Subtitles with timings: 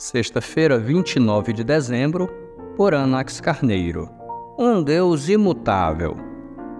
[0.00, 2.26] sexta-feira, 29 de dezembro,
[2.74, 4.08] por Anax Carneiro.
[4.58, 6.16] Um Deus imutável.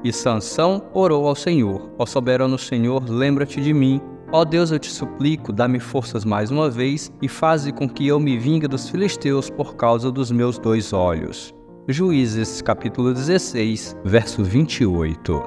[0.03, 4.01] E Sansão orou ao Senhor: Ó soberano Senhor, lembra-te de mim.
[4.33, 8.19] Ó Deus, eu te suplico, dá-me forças mais uma vez e faze com que eu
[8.19, 11.52] me vingue dos filisteus por causa dos meus dois olhos.
[11.89, 15.43] Juízes capítulo 16, verso 28.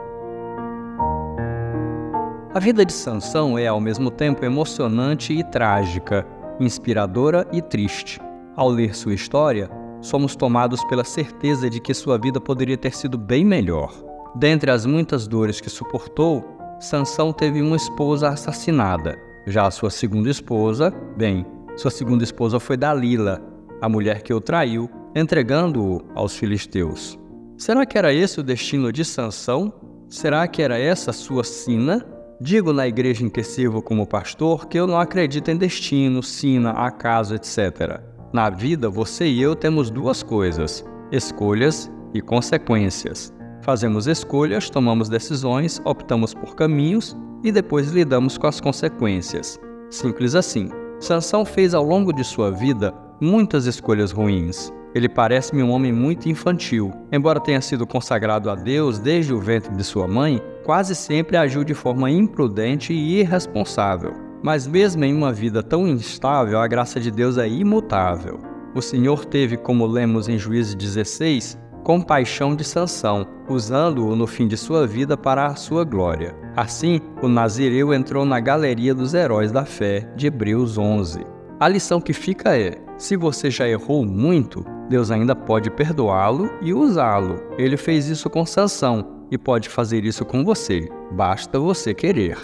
[2.54, 6.24] A vida de Sansão é ao mesmo tempo emocionante e trágica,
[6.60, 8.20] inspiradora e triste.
[8.56, 9.70] Ao ler sua história,
[10.02, 13.92] somos tomados pela certeza de que sua vida poderia ter sido bem melhor.
[14.36, 16.44] Dentre as muitas dores que suportou,
[16.80, 19.18] Sansão teve uma esposa assassinada.
[19.48, 21.46] Já sua segunda esposa, bem,
[21.76, 23.42] sua segunda esposa foi Dalila,
[23.82, 27.18] a mulher que o traiu, entregando-o aos filisteus.
[27.58, 29.74] Será que era esse o destino de Sansão?
[30.10, 32.06] Será que era essa sua sina?
[32.44, 36.72] Digo na igreja em que sirvo como pastor que eu não acredito em destino, sina,
[36.72, 38.02] acaso, etc.
[38.34, 43.34] Na vida, você e eu temos duas coisas: escolhas e consequências.
[43.62, 49.58] Fazemos escolhas, tomamos decisões, optamos por caminhos e depois lidamos com as consequências.
[49.90, 50.68] Simples assim.
[51.00, 54.70] Sansão fez ao longo de sua vida muitas escolhas ruins.
[54.94, 56.92] Ele parece-me um homem muito infantil.
[57.10, 61.64] Embora tenha sido consagrado a Deus desde o ventre de sua mãe, quase sempre agiu
[61.64, 64.14] de forma imprudente e irresponsável.
[64.42, 68.40] Mas mesmo em uma vida tão instável, a graça de Deus é imutável.
[68.76, 74.58] O Senhor teve, como lemos em Juízes 16, compaixão de Sansão, usando-o no fim de
[74.58, 76.36] sua vida para a sua glória.
[76.56, 81.26] Assim, o Nazireu entrou na galeria dos heróis da fé de Hebreus 11.
[81.60, 86.74] A lição que fica é: se você já errou muito, Deus ainda pode perdoá-lo e
[86.74, 87.42] usá-lo.
[87.58, 90.88] Ele fez isso com Sansão e pode fazer isso com você.
[91.12, 92.38] Basta você querer.